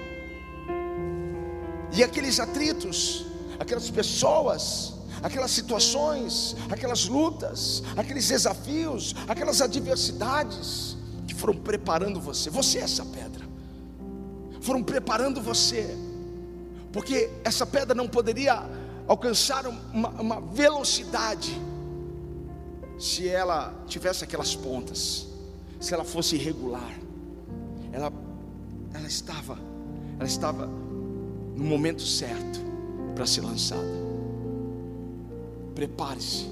[1.93, 3.25] E aqueles atritos,
[3.59, 10.95] aquelas pessoas, aquelas situações, aquelas lutas, aqueles desafios, aquelas adversidades,
[11.41, 12.51] foram preparando você.
[12.51, 13.43] Você é essa pedra.
[14.61, 15.97] Foram preparando você.
[16.93, 18.63] Porque essa pedra não poderia
[19.07, 21.59] alcançar uma, uma velocidade
[22.99, 25.27] se ela tivesse aquelas pontas,
[25.79, 26.93] se ela fosse irregular.
[27.91, 28.13] Ela,
[28.93, 29.57] ela estava,
[30.19, 32.59] ela estava no momento certo
[33.15, 34.01] para ser lançada.
[35.73, 36.45] Prepare-se,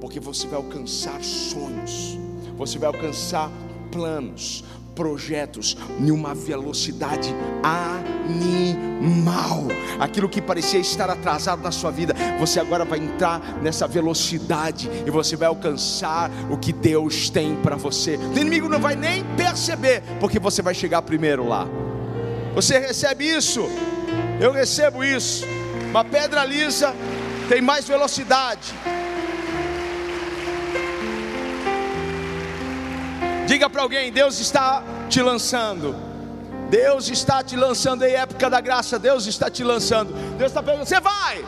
[0.00, 2.16] porque você vai alcançar sonhos,
[2.56, 3.50] você vai alcançar
[3.94, 4.64] planos,
[4.96, 9.68] projetos em uma velocidade animal.
[10.00, 15.10] Aquilo que parecia estar atrasado na sua vida, você agora vai entrar nessa velocidade e
[15.10, 18.16] você vai alcançar o que Deus tem para você.
[18.16, 21.68] O inimigo não vai nem perceber, porque você vai chegar primeiro lá.
[22.52, 23.68] Você recebe isso?
[24.40, 25.44] Eu recebo isso.
[25.90, 26.92] Uma pedra lisa
[27.48, 28.74] tem mais velocidade.
[33.46, 35.94] Diga para alguém: Deus está te lançando.
[36.70, 38.98] Deus está te lançando em época da graça.
[38.98, 40.12] Deus está te lançando.
[40.36, 41.44] Deus está perguntando: você vai?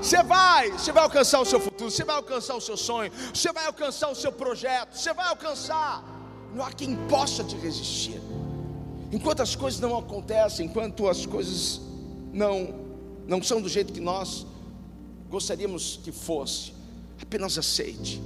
[0.00, 3.50] Você vai, você vai alcançar o seu futuro, você vai alcançar o seu sonho, você
[3.50, 6.04] vai alcançar o seu projeto, você vai alcançar.
[6.54, 8.20] Não há quem possa te resistir.
[9.10, 11.80] Enquanto as coisas não acontecem, enquanto as coisas
[12.32, 12.82] não
[13.26, 14.46] não são do jeito que nós
[15.30, 16.74] gostaríamos que fosse,
[17.20, 18.20] apenas aceite.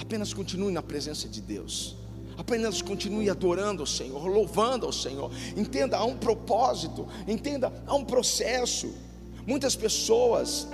[0.00, 1.96] Apenas continue na presença de Deus.
[2.36, 5.30] Apenas continue adorando o Senhor, louvando ao Senhor.
[5.56, 8.92] Entenda, há um propósito, entenda, há um processo.
[9.46, 10.68] Muitas pessoas,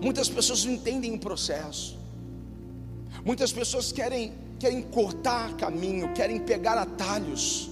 [0.00, 1.96] muitas pessoas não entendem o processo.
[3.24, 7.70] Muitas pessoas querem, querem cortar caminho, querem pegar atalhos.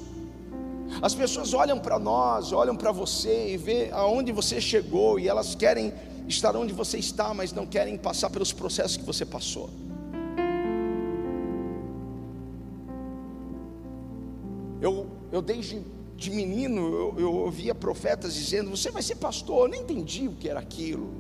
[1.02, 5.54] As pessoas olham para nós, olham para você e vê aonde você chegou e elas
[5.54, 5.92] querem
[6.26, 9.68] estar onde você está, mas não querem passar pelos processos que você passou.
[15.40, 15.82] Eu, desde
[16.16, 19.64] de menino, eu, eu ouvia profetas dizendo: Você vai ser pastor.
[19.64, 21.10] Eu nem entendi o que era aquilo.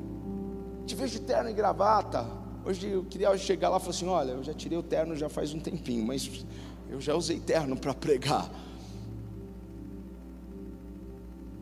[0.86, 2.26] Te vejo terno e gravata.
[2.62, 5.30] Hoje eu queria chegar lá e falar assim: Olha, eu já tirei o terno já
[5.30, 6.44] faz um tempinho, mas
[6.90, 8.50] eu já usei terno para pregar.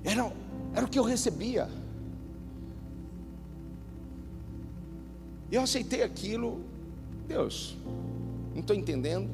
[0.03, 0.33] Era,
[0.75, 1.69] era o que eu recebia.
[5.51, 6.61] Eu aceitei aquilo,
[7.29, 7.77] Deus,
[8.53, 9.31] não estou entendendo,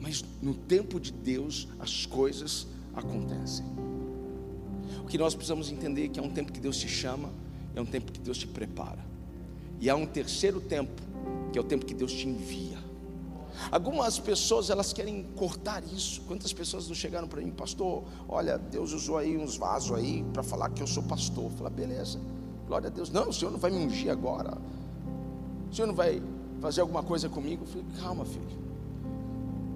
[0.00, 3.64] mas no tempo de Deus as coisas acontecem.
[5.02, 7.30] O que nós precisamos entender é que é um tempo que Deus te chama,
[7.74, 9.04] é um tempo que Deus te prepara.
[9.80, 11.02] E há um terceiro tempo,
[11.52, 12.76] que é o tempo que Deus te envia.
[13.70, 16.20] Algumas pessoas elas querem cortar isso.
[16.22, 18.04] Quantas pessoas não chegaram para mim, pastor?
[18.28, 21.50] Olha, Deus usou aí uns vasos aí para falar que eu sou pastor.
[21.52, 22.20] Fala, beleza,
[22.66, 23.10] glória a Deus.
[23.10, 24.58] Não, o Senhor não vai me ungir agora.
[25.70, 26.22] O Senhor não vai
[26.60, 27.64] fazer alguma coisa comigo?
[27.64, 28.65] Eu falei, calma, filho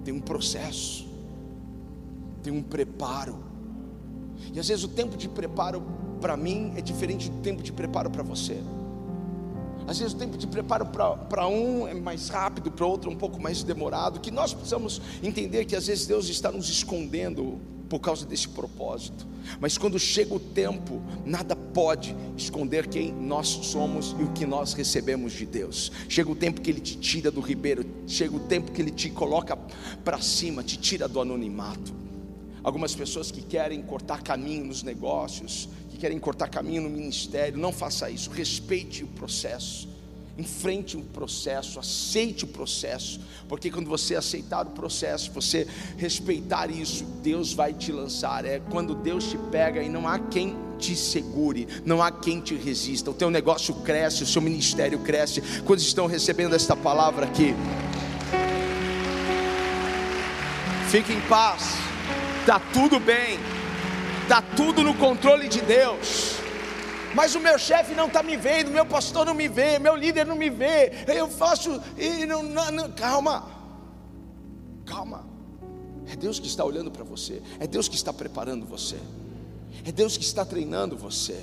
[0.03, 1.07] tem um processo,
[2.43, 3.37] tem um preparo.
[4.53, 5.83] E às vezes o tempo de preparo
[6.19, 8.57] para mim é diferente do tempo de preparo para você.
[9.87, 13.17] Às vezes o tempo de preparo para um é mais rápido, para outro é um
[13.17, 14.19] pouco mais demorado.
[14.19, 17.59] Que nós precisamos entender que às vezes Deus está nos escondendo
[17.91, 19.27] por causa desse propósito.
[19.59, 24.71] Mas quando chega o tempo, nada pode esconder quem nós somos e o que nós
[24.71, 25.91] recebemos de Deus.
[26.07, 29.09] Chega o tempo que Ele te tira do ribeiro, chega o tempo que Ele te
[29.09, 29.57] coloca
[30.05, 31.93] para cima, te tira do anonimato.
[32.63, 37.73] Algumas pessoas que querem cortar caminho nos negócios, que querem cortar caminho no ministério, não
[37.73, 39.90] faça isso, respeite o processo
[40.37, 45.67] enfrente o processo, aceite o processo, porque quando você aceitar o processo, você
[45.97, 48.45] respeitar isso, Deus vai te lançar.
[48.45, 52.55] É quando Deus te pega e não há quem te segure, não há quem te
[52.55, 53.11] resista.
[53.11, 55.41] O teu negócio cresce, o seu ministério cresce.
[55.65, 57.53] Quando estão recebendo esta palavra aqui,
[60.89, 61.73] fique em paz,
[62.39, 63.37] está tudo bem,
[64.23, 66.40] está tudo no controle de Deus
[67.15, 70.25] mas o meu chefe não está me vendo, meu pastor não me vê, meu líder
[70.25, 72.91] não me vê, eu faço e não, não, não.
[72.91, 73.47] calma,
[74.85, 75.29] calma.
[76.11, 78.97] É Deus que está olhando para você, é Deus que está preparando você,
[79.85, 81.39] é Deus que está treinando você.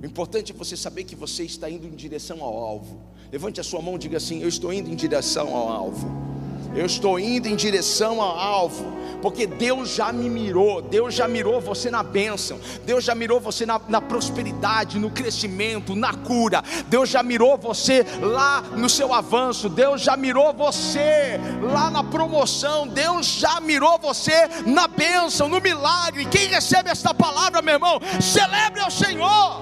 [0.00, 3.00] O importante é você saber que você está indo em direção ao alvo.
[3.32, 6.27] Levante a sua mão e diga assim: Eu estou indo em direção ao alvo.
[6.74, 11.60] Eu estou indo em direção ao alvo, porque Deus já me mirou, Deus já mirou
[11.60, 17.08] você na bênção, Deus já mirou você na, na, prosperidade, no crescimento, na cura, Deus
[17.08, 21.40] já mirou você lá no seu avanço, Deus já mirou você
[21.72, 26.26] lá na promoção, Deus já mirou você na bênção, no milagre.
[26.26, 29.60] Quem recebe esta palavra, meu irmão, celebre ao Senhor.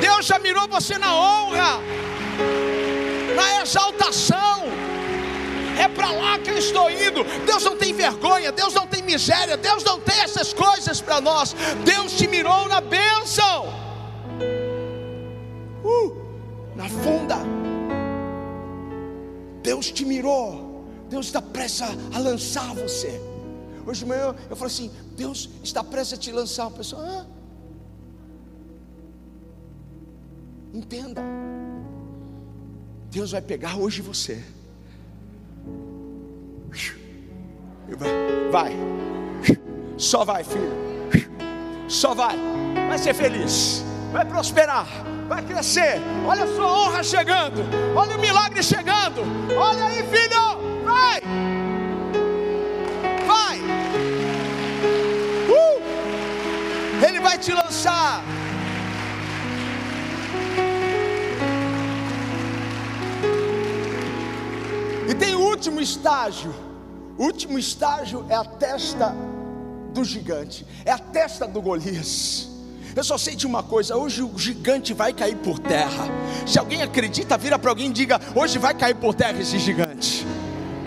[0.00, 1.78] Deus já mirou você na honra,
[3.36, 4.64] na exaltação
[5.78, 7.24] é para lá que eu estou indo.
[7.44, 11.54] Deus não tem vergonha, Deus não tem miséria, Deus não tem essas coisas para nós.
[11.84, 13.66] Deus te mirou na bênção,
[15.84, 16.16] uh,
[16.76, 17.38] na funda.
[19.62, 23.20] Deus te mirou, Deus está prestes a, lançar você.
[23.86, 26.66] Hoje de manhã eu falo assim: Deus está prestes a te lançar.
[26.66, 27.26] A pessoa, ah,
[30.72, 31.22] entenda.
[33.10, 34.42] Deus vai pegar hoje você
[38.50, 38.72] Vai,
[39.96, 40.84] só vai, filho.
[41.88, 42.36] Só vai,
[42.88, 44.86] vai ser feliz, vai prosperar,
[45.28, 46.00] vai crescer.
[46.26, 47.62] Olha a sua honra chegando,
[47.94, 49.22] olha o milagre chegando.
[49.56, 51.20] Olha aí, filho, vai,
[53.26, 53.58] vai.
[55.50, 57.06] Uh!
[57.06, 58.22] Ele vai te lançar.
[65.06, 66.63] E tem o último estágio
[68.28, 69.14] é a testa
[69.92, 72.48] do gigante, é a testa do Golias.
[72.94, 76.08] Eu só sei de uma coisa: hoje o gigante vai cair por terra.
[76.46, 80.26] Se alguém acredita, vira para alguém e diga: hoje vai cair por terra esse gigante.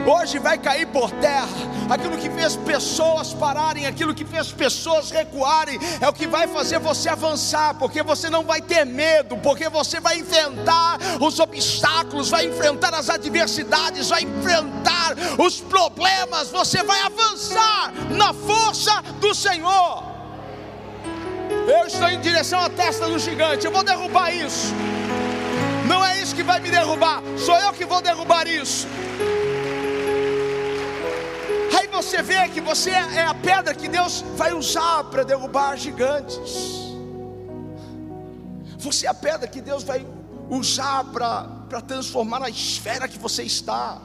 [0.07, 1.47] Hoje vai cair por terra.
[1.89, 6.79] Aquilo que fez pessoas pararem, aquilo que fez pessoas recuarem, é o que vai fazer
[6.79, 12.45] você avançar, porque você não vai ter medo, porque você vai enfrentar os obstáculos, vai
[12.45, 20.03] enfrentar as adversidades, vai enfrentar os problemas, você vai avançar na força do Senhor.
[21.67, 24.73] Eu estou em direção à testa do gigante, eu vou derrubar isso.
[25.85, 28.87] Não é isso que vai me derrubar, sou eu que vou derrubar isso.
[31.97, 36.39] Você vê que você é a pedra que Deus vai usar para derrubar gigantes.
[38.77, 40.05] Você é a pedra que Deus vai
[40.47, 43.99] usar para transformar a esfera que você está.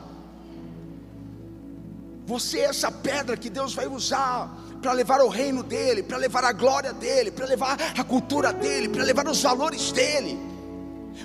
[2.24, 6.44] Você é essa pedra que Deus vai usar para levar o reino dele, para levar
[6.44, 10.38] a glória dele, para levar a cultura dele, para levar os valores dele.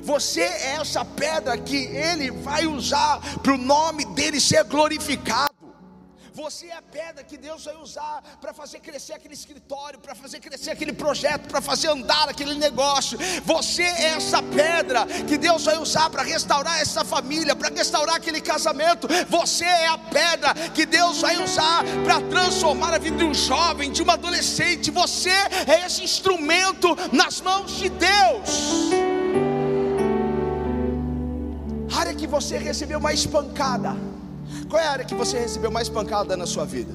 [0.03, 5.56] Você é essa pedra que ele vai usar para o nome dele ser glorificado.
[6.37, 10.39] Você é a pedra que Deus vai usar para fazer crescer aquele escritório, para fazer
[10.39, 13.17] crescer aquele projeto, para fazer andar aquele negócio.
[13.43, 18.39] Você é essa pedra que Deus vai usar para restaurar essa família, para restaurar aquele
[18.39, 19.07] casamento.
[19.27, 23.91] Você é a pedra que Deus vai usar para transformar a vida de um jovem,
[23.91, 24.91] de uma adolescente.
[24.91, 28.49] Você é esse instrumento nas mãos de Deus.
[31.91, 33.97] A área que você recebeu uma espancada
[34.69, 36.93] qual é a área que você recebeu mais pancada na sua vida?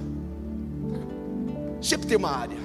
[1.81, 2.59] Sempre tem uma área.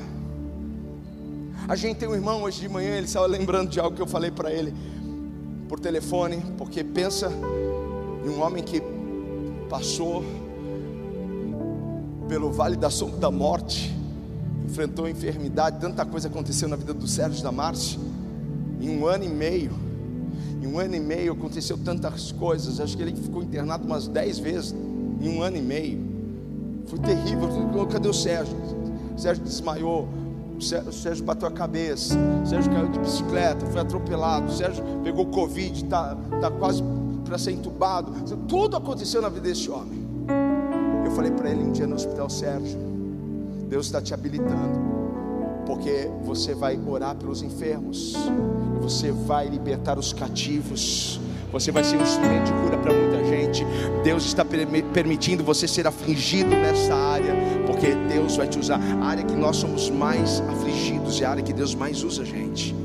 [1.68, 4.08] A gente tem um irmão hoje de manhã, ele estava lembrando de algo que eu
[4.08, 4.74] falei para ele
[5.68, 7.32] por telefone, porque pensa
[8.26, 8.82] em um homem que
[9.70, 10.24] passou
[12.28, 13.94] pelo vale da sombra da morte,
[14.66, 18.00] enfrentou enfermidade, tanta coisa aconteceu na vida do Sérgio da Márcia,
[18.82, 19.72] em um ano e meio.
[20.62, 24.38] Em um ano e meio aconteceu tantas coisas, acho que ele ficou internado umas dez
[24.38, 24.76] vezes
[25.22, 26.00] em um ano e meio.
[26.88, 27.48] Foi terrível.
[27.92, 28.56] Cadê o Sérgio?
[29.16, 30.08] O Sérgio desmaiou.
[30.58, 32.18] O Sérgio bateu a cabeça.
[32.44, 34.48] O Sérgio caiu de bicicleta, foi atropelado.
[34.48, 36.84] O Sérgio pegou Covid, está tá quase
[37.26, 38.12] para ser entubado.
[38.48, 40.08] Tudo aconteceu na vida desse homem.
[41.06, 42.80] Eu falei para ele um dia no hospital, Sérgio,
[43.70, 44.98] Deus está te habilitando
[45.68, 48.16] porque você vai orar pelos enfermos,
[48.82, 51.20] você vai libertar os cativos,
[51.52, 53.66] você vai ser um instrumento de cura para muita gente.
[54.04, 57.34] Deus está permitindo você ser afligido nessa área,
[57.66, 58.80] porque Deus vai te usar.
[59.02, 62.26] A área que nós somos mais afligidos é a área que Deus mais usa a
[62.26, 62.76] gente.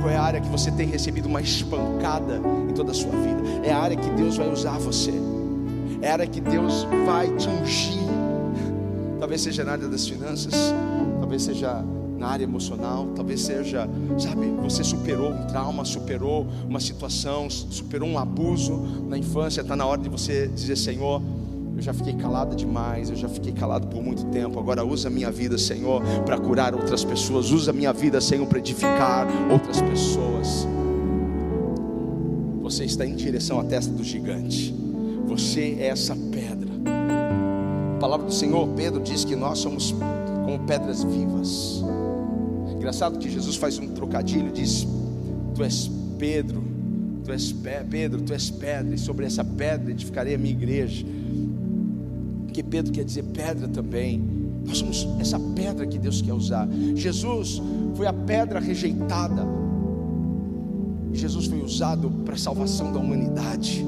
[0.00, 3.42] Qual é a área que você tem recebido uma espancada em toda a sua vida?
[3.62, 5.12] É a área que Deus vai usar você.
[6.02, 8.04] É a área que Deus vai te ungir.
[9.18, 10.52] Talvez seja na área das finanças,
[11.18, 11.82] talvez seja
[12.26, 18.76] área emocional, talvez seja, sabe, você superou um trauma, superou uma situação, superou um abuso
[19.08, 21.22] na infância, está na hora de você dizer: Senhor,
[21.76, 24.58] eu já fiquei calada demais, eu já fiquei calado por muito tempo.
[24.60, 27.50] Agora usa a minha vida, Senhor, para curar outras pessoas.
[27.50, 30.66] Usa a minha vida, Senhor, para edificar outras pessoas.
[32.62, 34.74] Você está em direção à testa do gigante.
[35.26, 36.70] Você é essa pedra.
[37.96, 39.94] A palavra do Senhor, Pedro diz que nós somos
[40.44, 41.82] como pedras vivas.
[42.84, 44.86] Engraçado que Jesus faz um trocadilho, diz:
[45.54, 46.62] Tu és Pedro,
[47.24, 51.02] tu és Pedro, tu és pedra, e sobre essa pedra edificarei a minha igreja.
[52.52, 54.22] Que Pedro quer dizer pedra também.
[54.66, 56.68] Nós somos essa pedra que Deus quer usar.
[56.94, 57.62] Jesus
[57.94, 59.46] foi a pedra rejeitada.
[61.10, 63.82] Jesus foi usado para a salvação da humanidade.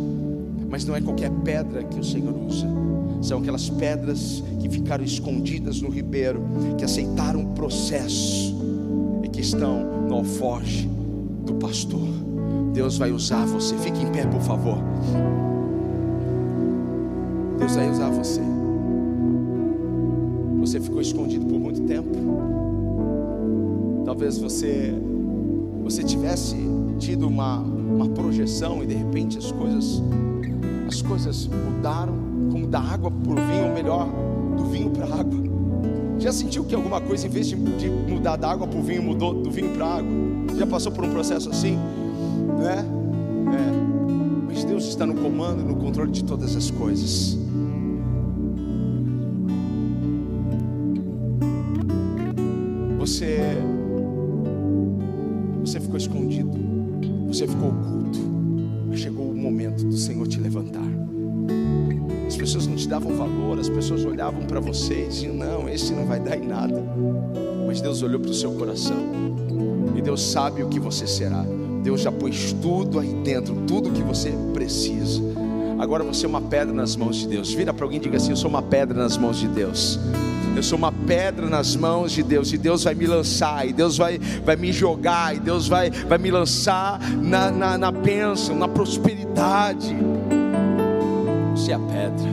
[0.71, 2.67] Mas não é qualquer pedra que o Senhor usa.
[3.21, 6.43] São aquelas pedras que ficaram escondidas no ribeiro,
[6.79, 8.56] que aceitaram o processo
[9.37, 10.89] que estão no alforge
[11.45, 12.09] do pastor.
[12.73, 13.77] Deus vai usar você.
[13.77, 14.79] Fique em pé, por favor.
[17.59, 18.41] Deus vai usar você.
[20.61, 22.09] Você ficou escondido por muito tempo.
[24.07, 24.95] Talvez você
[25.85, 26.57] você tivesse
[26.99, 30.03] tido uma, uma projeção e de repente as coisas
[30.89, 32.15] as coisas mudaram,
[32.51, 34.09] como da água por vinho, ou melhor,
[34.57, 35.46] do vinho para a água.
[36.27, 39.01] Já sentiu que alguma coisa, em vez de, de mudar da água para o vinho,
[39.01, 40.11] mudou do vinho para a água?
[40.59, 41.77] Já passou por um processo assim?
[42.59, 42.85] Né?
[43.55, 44.49] É.
[44.49, 47.39] Mas Deus está no comando, no controle de todas as coisas.
[52.99, 53.39] Você,
[55.61, 56.59] você ficou escondido,
[57.29, 58.19] você ficou oculto,
[58.89, 60.83] mas chegou o momento do Senhor te levantar.
[62.27, 65.93] As pessoas não te davam valor, as pessoas olhavam para você e diziam: Não, esse
[65.93, 66.83] não vai dar em nada.
[67.67, 68.97] Mas Deus olhou para o seu coração
[69.95, 71.45] e Deus sabe o que você será.
[71.83, 75.23] Deus já pôs tudo aí dentro, tudo que você precisa.
[75.79, 77.53] Agora você é uma pedra nas mãos de Deus.
[77.53, 79.99] Vira para alguém e diga assim: Eu sou uma pedra nas mãos de Deus.
[80.57, 83.99] Eu sou uma pedra nas mãos de Deus, e Deus vai me lançar, e Deus
[83.99, 88.67] vai, vai me jogar, e Deus vai, vai me lançar na, na, na bênção, na
[88.67, 89.95] prosperidade.
[91.57, 92.29] Você é a pedra,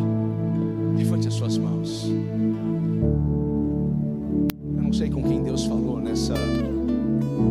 [0.97, 2.11] levante as suas mãos.
[4.76, 6.34] Eu não sei com quem Deus falou nessa,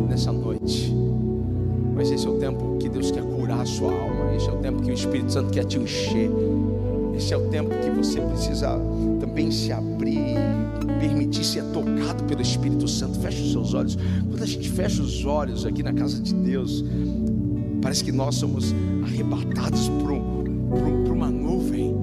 [0.07, 0.93] nessa noite,
[1.95, 4.57] mas esse é o tempo que Deus quer curar a sua alma, esse é o
[4.57, 6.29] tempo que o Espírito Santo quer te encher.
[7.17, 8.79] Esse é o tempo que você precisa
[9.19, 10.35] também se abrir,
[10.99, 13.19] permitir ser tocado pelo Espírito Santo.
[13.19, 13.97] Feche os seus olhos.
[14.29, 16.85] Quando a gente fecha os olhos aqui na casa de Deus,
[17.81, 20.42] parece que nós somos arrebatados por, um,
[20.73, 21.95] por uma nuvem.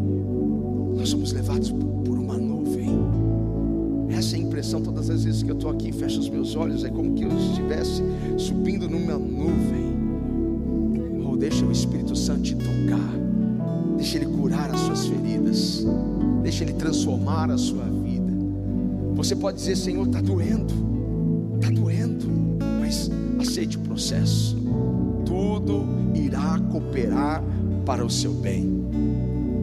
[0.97, 2.89] Nós somos levados por uma nuvem.
[4.11, 6.85] Essa é a impressão todas as vezes que eu estou aqui, fecho os meus olhos,
[6.85, 8.03] é como que eu estivesse
[8.37, 9.91] subindo numa nuvem.
[11.25, 13.21] Ou deixa o Espírito Santo te tocar.
[13.97, 15.87] Deixa Ele curar as suas feridas.
[16.43, 18.33] Deixa Ele transformar a sua vida.
[19.15, 20.73] Você pode dizer, Senhor, está doendo.
[21.61, 22.27] Está doendo.
[22.81, 24.57] Mas aceite o processo.
[25.25, 27.45] Tudo irá cooperar
[27.91, 28.71] para o seu bem.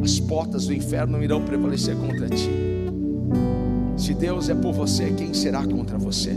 [0.03, 2.51] As portas do inferno não irão prevalecer contra ti.
[3.95, 6.31] Se Deus é por você, quem será contra você?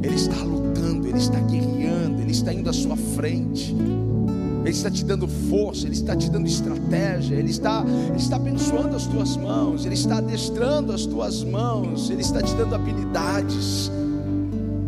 [0.00, 3.74] Ele está lutando, Ele está guerreando, Ele está indo à sua frente.
[4.60, 8.94] Ele está te dando força, Ele está te dando estratégia, Ele está, Ele está abençoando
[8.94, 13.90] as tuas mãos, Ele está adestrando as tuas mãos, Ele está te dando habilidades.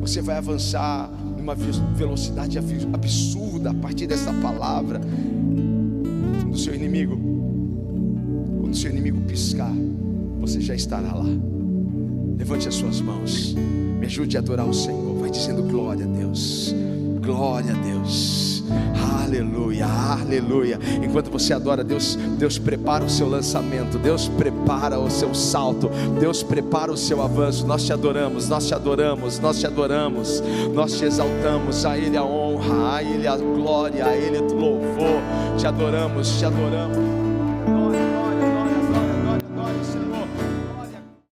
[0.00, 5.00] Você vai avançar numa velocidade absurda a partir dessa palavra.
[6.50, 7.16] Do seu inimigo,
[8.60, 9.72] quando o seu inimigo piscar,
[10.40, 11.26] você já estará lá.
[12.36, 15.14] Levante as suas mãos, me ajude a adorar o Senhor.
[15.20, 16.74] Vai dizendo glória a Deus,
[17.22, 18.64] glória a Deus.
[19.22, 20.78] Aleluia, aleluia.
[21.02, 25.88] Enquanto você adora Deus, Deus prepara o seu lançamento, Deus prepara o seu salto,
[26.18, 27.64] Deus prepara o seu avanço.
[27.66, 30.42] Nós te adoramos, nós te adoramos, nós te adoramos,
[30.74, 31.84] nós te exaltamos.
[31.86, 32.24] A Ele a
[32.60, 35.22] honra, a Ele a glória, a Ele o louvor.
[35.56, 37.19] Te adoramos, te adoramos.